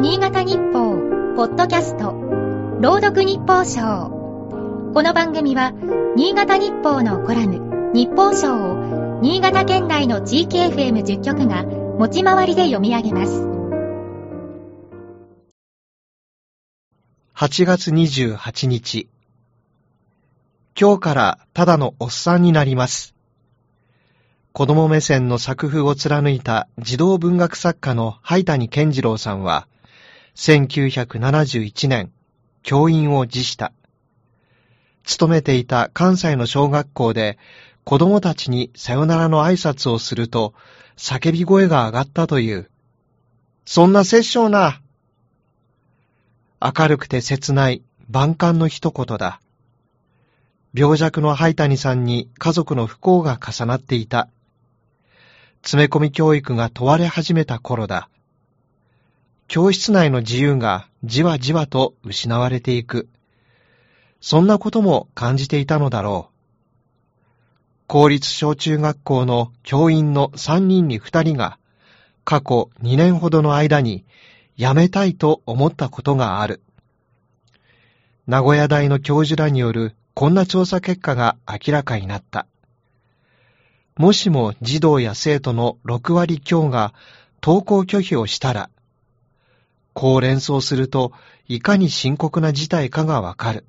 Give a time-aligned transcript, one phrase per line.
[0.00, 0.96] 新潟日報、
[1.36, 2.12] ポッドキャスト、
[2.80, 4.08] 朗読日報賞。
[4.94, 5.74] この番組は、
[6.16, 13.46] 新潟日報のコラム、日報賞を、新潟県内の地域 FM10 局が、持ち回りで読み上げます。
[17.34, 19.06] 8月28日。
[20.80, 23.14] 今日からただのおっさんになります。
[24.54, 29.66] 子供目線の作風を貫いた児童文学作家の灰谷健次郎さんは、
[30.34, 32.12] 1971年、
[32.62, 33.72] 教員を辞した。
[35.04, 37.38] 勤めていた関西の小学校で
[37.84, 40.54] 子供たちにさよならの挨拶をすると
[40.96, 42.70] 叫び声が上がったという。
[43.64, 44.80] そんな殺生な
[46.60, 49.40] 明るくて切ない万感の一言だ。
[50.74, 54.28] 病弱の灰谷さんに家族の不幸が重なっていた。
[55.62, 58.08] 詰め込み教育が問われ始めた頃だ。
[59.52, 63.08] 教室内の自由がじわじわと失われていく。
[64.20, 67.24] そんなことも感じていたのだろう。
[67.88, 71.58] 公立小中学校の教員の3人に2人が
[72.24, 74.04] 過去2年ほどの間に
[74.56, 76.62] 辞めたいと思ったことがある。
[78.28, 82.46] 名古屋大の教授らによるこんな調査結果が明らかになった。
[83.96, 86.94] もしも児童や生徒の6割強が
[87.42, 88.70] 登校拒否をしたら、
[90.00, 91.12] こう連想すると
[91.46, 93.66] いかに深刻な事態かがわかる。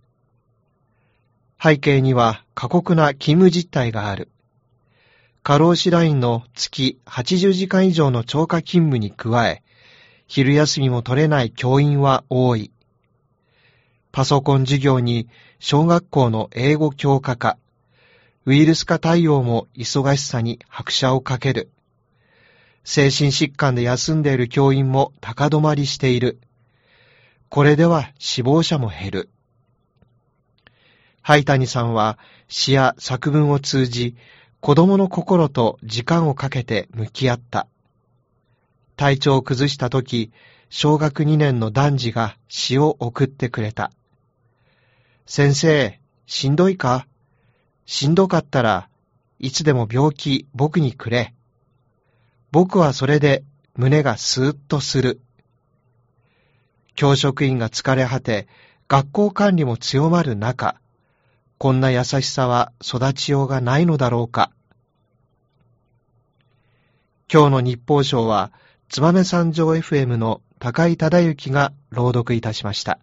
[1.61, 4.29] 背景には過酷な勤務実態がある。
[5.43, 9.61] 過労死ラインの月80時間以上の超過勤務に加え、
[10.25, 12.71] 昼休みも取れない教員は多い。
[14.13, 15.27] パソコン授業に
[15.59, 17.57] 小学校の英語教科化、
[18.45, 21.71] ウイルス化対応も忙しさに拍車をかける。
[22.83, 26.39] 精神疾患で休んでいる教員も高止まりしている。
[27.49, 29.29] これでは死亡者も減る。
[31.21, 34.15] 灰谷さんは詩や作文を通じ、
[34.59, 37.67] 子供の心と時間をかけて向き合った。
[38.95, 40.31] 体調を崩した時、
[40.69, 43.91] 小学2年の男児が詩を送ってくれた。
[45.25, 47.05] 先生、しんどいか？
[47.85, 48.87] しんどかったら
[49.39, 51.33] いつでも病気僕にくれ。
[52.51, 53.45] 僕はそれで
[53.75, 55.21] 胸がスーッとする。
[56.95, 58.47] 教職員が疲れ果て、
[58.89, 60.75] 学校管理も強まる中、
[61.57, 64.51] こんな優しさは育ちようがないのだろうか。
[67.31, 68.51] 今日の日報賞は、
[68.89, 72.99] 燕三条 FM の高井忠之が朗読いたしました。